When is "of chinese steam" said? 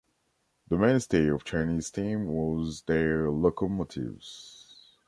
1.27-2.25